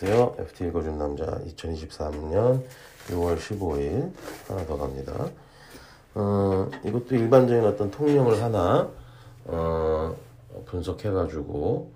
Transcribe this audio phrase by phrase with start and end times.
[0.00, 0.36] 안녕하세요.
[0.38, 2.62] FT 읽어준 남자 2023년
[3.08, 4.12] 6월 15일
[4.46, 5.28] 하나 더 갑니다.
[6.14, 8.88] 어, 이것도 일반적인 어떤 통령을 하나
[9.44, 10.14] 어,
[10.66, 11.90] 분석해가지고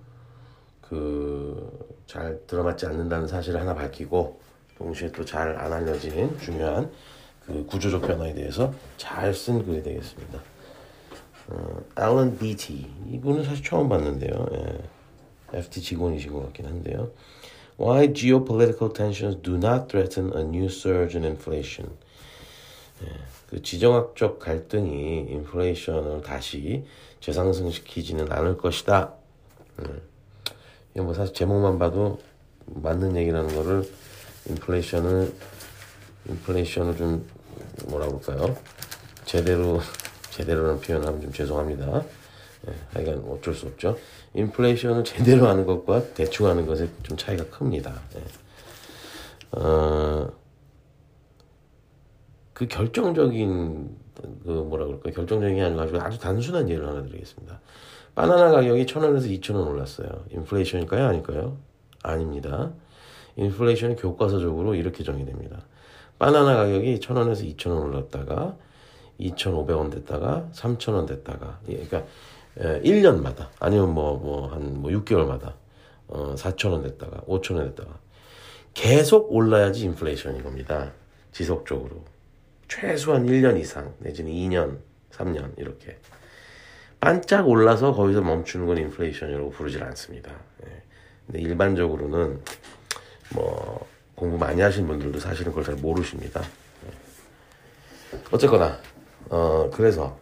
[0.81, 4.37] 그 잘 들어맞지 않는다는 사실을 하나 밝히고
[4.77, 6.91] 동시에 또 잘 안 알려진 중요한
[7.45, 10.39] 그 구조적 변화에 대해서 잘 쓴 글이 되겠습니다.
[11.47, 14.45] 어, 앨런 비티 이분은 사실 처음 봤는데요.
[14.51, 15.57] 예.
[15.59, 17.09] FT 직원이신 것 같긴 한데요.
[17.77, 21.89] Why geopolitical tensions do not threaten a new surge in inflation.
[23.03, 23.07] 예,
[23.49, 26.85] 그 지정학적 갈등이 인플레이션을 다시
[27.19, 29.13] 재상승시키지는 않을 것이다.
[29.79, 30.01] 음.
[30.91, 32.19] 이게 뭐 사실 제목만 봐도
[32.65, 33.83] 맞는 얘기라는 거를
[34.49, 35.33] 인플레이션을
[36.29, 37.27] 인플레이션을 좀
[37.87, 38.55] 뭐라 그럴까요?
[39.25, 39.81] 제대로
[40.29, 42.03] 제대로는 표현하면 좀 죄송합니다.
[42.67, 43.97] 예, 하여간 어쩔 수 없죠.
[44.33, 47.93] 인플레이션을 제대로 하는 것과 대충 하는 것에 좀 차이가 큽니다.
[48.15, 49.59] 예.
[49.59, 50.31] 어,
[52.53, 53.97] 그 결정적인
[54.43, 57.59] 그 뭐라 그럴까 결정적인 게 아니라 아주 단순한 예를 하나 드리겠습니다.
[58.15, 60.07] 바나나 가격이 천 원에서 이천 원 올랐어요.
[60.29, 61.05] 인플레이션일까요?
[61.07, 61.57] 아닐까요?
[62.03, 62.71] 아닙니다.
[63.35, 65.65] 인플레이션이 교과서적으로 이렇게 정의됩니다.
[66.19, 68.55] 바나나 가격이 천 원에서 이천 원 올랐다가
[69.17, 72.03] 이천 오백 원 됐다가 삼천 원 됐다가 예, 그러니까
[72.57, 75.53] 1년마다 아니면 뭐 뭐 한뭐 뭐 6개월마다
[76.07, 77.99] 어 4천 원 됐다가 5천 원 됐다가
[78.73, 80.91] 계속 올라야지 인플레이션인 겁니다.
[81.31, 82.03] 지속적으로
[82.67, 84.77] 최소한 1년 이상 내지는 2년,
[85.11, 85.97] 3년 이렇게
[86.99, 90.31] 반짝 올라서 거기서 멈추는 건 인플레이션이라고 부르질 않습니다.
[90.65, 90.81] 예.
[91.25, 92.39] 근데 일반적으로는
[93.33, 96.41] 뭐 공부 많이 하신 분들도 사실은 그걸 잘 모르십니다.
[96.85, 98.19] 예.
[98.31, 98.79] 어쨌거나
[99.29, 100.17] 어 그래서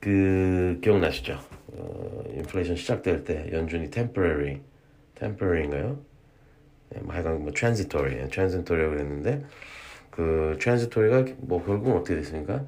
[0.00, 1.38] 그 기억나시죠?
[1.68, 4.60] 어, 인플레이션 시작될 때 연준이 temporary,
[5.18, 5.98] temporary인가요?
[6.90, 9.44] 네, 뭐 하여간 뭐 transitory, transitory라고 그랬는데
[10.10, 12.64] 그 transitory가 뭐 결국은 어떻게 됐습니까?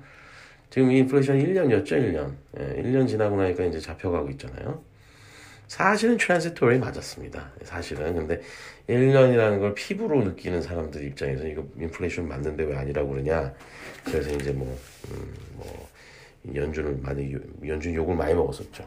[0.70, 2.34] 지금 인플레이션 1년이었죠, 1년.
[2.58, 4.82] 예, 1년 지나고 나니까 이제 잡혀가고 있잖아요.
[5.66, 7.52] 사실은 transitory 맞았습니다.
[7.62, 8.14] 사실은.
[8.14, 8.40] 근데
[8.88, 13.54] 1년이라는 걸 피부로 느끼는 사람들 입장에서 이거 인플레이션 맞는데 왜 아니라고 그러냐.
[14.04, 14.66] 그래서 이제 뭐,
[15.10, 15.88] 음, 뭐,
[16.54, 17.34] 연준을 많이
[17.66, 18.84] 연준 욕을 많이 먹었었죠.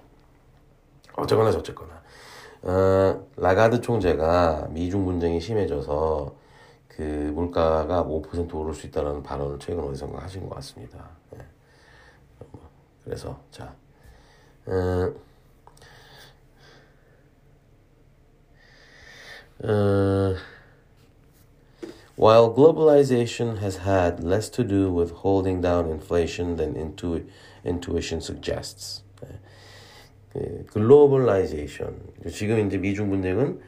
[1.15, 2.01] 어쨌거나 저쨌거나
[2.63, 6.35] 어, 라가드 총재가 미중 분쟁이 심해져서
[6.87, 11.09] 그 물가가 5% 오를 수 있다는 발언을 최근 어디선가 하신 것 같습니다.
[11.31, 11.39] 네.
[13.03, 13.73] 그래서 자
[14.65, 15.13] 어,
[19.63, 19.67] 어,
[22.20, 27.26] While globalization has had less to do with holding down inflation than intu-
[27.64, 29.04] intuition suggests.
[30.32, 31.98] 그 글로벌라이제이션
[32.30, 33.60] 지금 이제 미중 분쟁은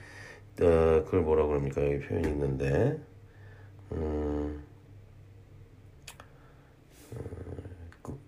[0.61, 2.99] 어, 그걸 뭐라 그럽니까 여기 표현이 있는데
[3.93, 4.63] 음,
[8.03, 8.19] 그,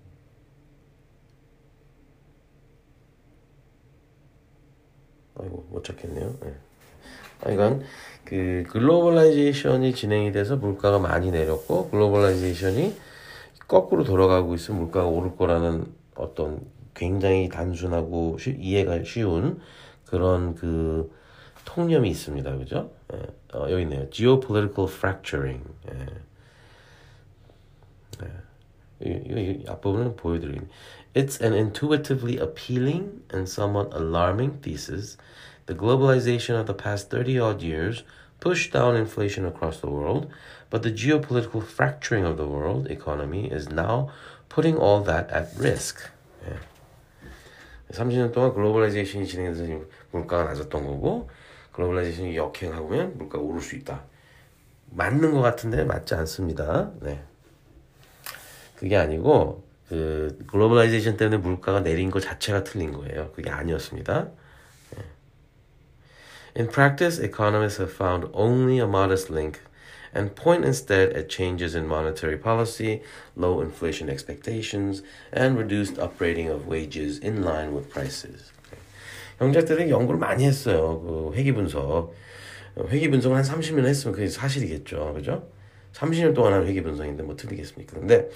[5.39, 6.37] 아이고 못 찾겠네요.
[6.41, 6.55] 네.
[7.42, 7.84] 하여간
[8.24, 12.96] 그 globalization이 진행이 돼서 물가가 많이 내렸고 globalization이
[13.68, 15.86] 거꾸로 돌아가고 있으면 물가가 오를 거라는
[16.16, 16.62] 어떤
[16.94, 19.60] 굉장히 단순하고 쉬, 이해가 쉬운
[20.06, 21.12] 그런 그
[21.66, 22.58] 통념이 있습니다.
[22.58, 22.92] 그죠?
[23.14, 23.18] 예.
[23.58, 24.10] 어, 여기 있네요.
[24.10, 25.64] geopolitical fracturing.
[25.92, 26.06] 예.
[28.24, 28.30] 예.
[29.02, 30.74] 이, 이, 앞부분은 보여드리겠습니다.
[31.16, 35.18] It's an intuitively appealing and somewhat alarming thesis
[35.66, 38.04] The globalization of the past 30 odd years
[38.40, 40.28] pushed down inflation across the world,
[40.70, 44.10] but the geopolitical fracturing of the world economy is now
[44.50, 46.02] putting all that at risk.
[46.48, 46.56] 예.
[47.92, 51.30] 30년 동안 글로벌라이제이션이 진행돼서 물가가 낮았던 거고
[51.72, 54.04] 글로벌라이제이션이 역행하면 물가가 오를 수 있다.
[54.92, 56.92] 맞는 것 같은데 맞지 않습니다.
[57.02, 57.24] 네.
[58.76, 63.32] 그게 아니고 그 글로벌라이제이션 때문에 물가가 내린 것 자체가 틀린 거예요.
[63.34, 64.30] 그게 아니었습니다.
[66.56, 69.60] In practice, economists have found only a modest link
[70.14, 73.02] and point instead at changes in monetary policy,
[73.36, 75.04] low inflation expectations,
[75.34, 78.54] and reduced upgrading of wages in line with prices.
[79.38, 81.02] 경제학들이 연구를 많이 했어요.
[81.02, 82.14] 그 회계 분석.
[82.88, 85.14] 회계 분석을 한 30년 했으면 그게 사실이겠죠.
[85.14, 85.46] 그죠?
[85.92, 88.00] 30년 동안 한 회귀 분석인데 뭐 틀리겠습니까?
[88.00, 88.30] 근데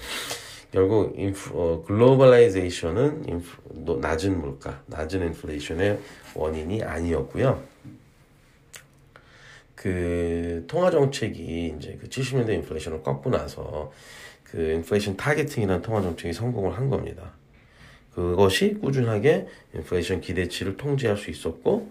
[0.73, 3.57] 결국 인프, 어, globalization은 인프,
[4.01, 5.99] 낮은 물가, 낮은 인플레이션의
[6.35, 7.63] 원인이 아니었고요.
[9.79, 13.93] 그 통화 정책이 이제 그 70년대 인플레이션을 꺾고 나서
[14.43, 17.31] 그 inflation targeting이라는 통화 정책이 성공을 한 겁니다.
[18.13, 21.89] 그것이 꾸준하게 인플레이션 기대치를 통제할 수 있었고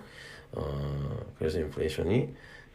[0.52, 2.28] 어 그래서 인플레이션이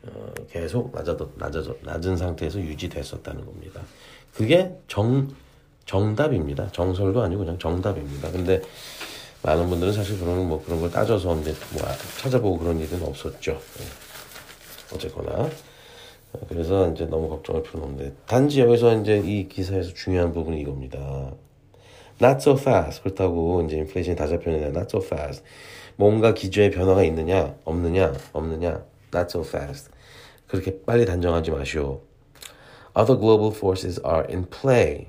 [0.08, 3.82] 어, 계속 낮아졌, 낮아졌, 낮은 상태에서 유지됐었다는 겁니다.
[4.34, 5.30] 그게 정
[5.86, 6.72] 정답입니다.
[6.72, 8.32] 정설도 아니고 그냥 정답입니다.
[8.32, 8.64] 근데
[9.44, 11.44] 많은 분들은 사실 그런 뭐 그런 걸 따져서 뭐
[12.18, 13.62] 찾아보고 그런 일은 없었죠.
[14.94, 14.96] 예.
[14.96, 15.50] 어쨌거나
[16.50, 21.34] 그래서 이제 너무 걱정할 필요는 없는데 단지 여기서 이제 이 기사에서 중요한 부분이 이겁니다.
[22.22, 25.44] Not so fast 그렇다고 이제 인플레이션이 다 잡혀있는데 not so fast
[25.96, 29.90] 뭔가 기조의 변화가 있느냐 없느냐 없느냐 not so fast
[30.48, 32.02] 그렇게 빨리 단정하지 마시오.
[32.96, 35.08] Other global forces are in play.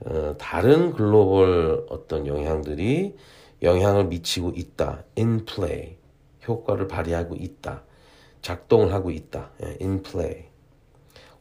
[0.00, 3.16] 어, 다른 글로벌 어떤 영향들이
[3.62, 5.04] 영향을 미치고 있다.
[5.18, 5.96] in play.
[6.48, 7.82] 효과를 발휘하고 있다.
[8.43, 9.49] 작동을 하고 있다.
[9.63, 10.45] 예, in play.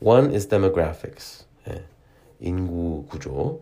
[0.01, 1.45] One is demographics.
[1.69, 1.85] 예,
[2.41, 3.61] 인구 구조.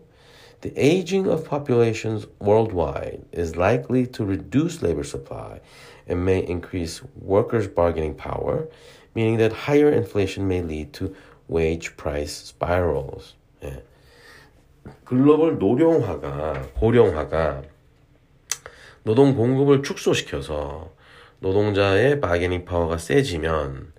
[0.61, 5.61] The aging of populations worldwide is likely to reduce labor supply
[6.07, 8.67] and may increase workers' bargaining power,
[9.13, 11.13] meaning that higher inflation may lead to
[11.47, 13.35] wage price spirals.
[13.63, 13.83] 예.
[15.05, 17.63] 글로벌 노령화가 고령화가
[19.03, 20.89] 노동 공급을 축소시켜서
[21.42, 23.92] 노동자의 바게닝 파워가 세지면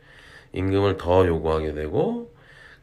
[0.53, 2.31] 임금을 더 요구하게 되고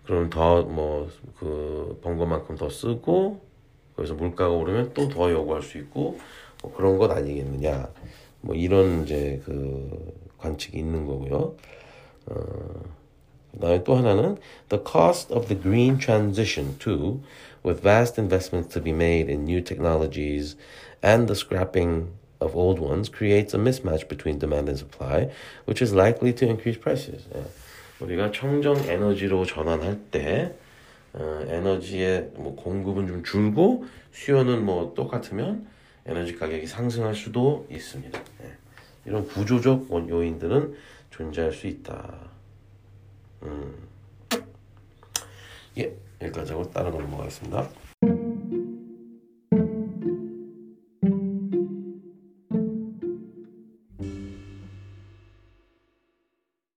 [0.04, 1.08] 그럼 더 뭐
[1.38, 3.40] 그번 것만큼 더 쓰고
[3.96, 6.18] 그래서 물가가 오르면 또 더 요구할 수 있고
[6.62, 7.88] 뭐 그런 것 아니겠느냐
[8.42, 11.54] 뭐 이런 이제 그 관측이 있는 거고요.
[12.26, 12.36] 어,
[13.52, 14.36] 그다음에 또 하나는
[14.68, 17.20] the cost of the green transition too,
[17.64, 20.56] with vast investments to be made in new technologies
[21.02, 22.08] and the scrapping
[22.40, 25.28] of old ones creates a mismatch between demand and supply,
[25.66, 27.28] which is likely to increase prices.
[27.34, 27.42] 예.
[28.00, 30.54] 우리가 청정 에너지로 전환할 때
[31.12, 35.66] 어, 에너지의 뭐 공급은 좀 줄고 수요는 뭐 똑같으면
[36.06, 38.18] 에너지 가격이 상승할 수도 있습니다.
[38.42, 38.52] 예.
[39.04, 40.74] 이런 구조적 원- 요인들은
[41.10, 42.14] 존재할 수 있다.
[43.42, 43.74] 음.
[45.78, 45.92] 예,
[46.22, 47.89] 여기까지 하고 다른 거 넘어가겠습니다.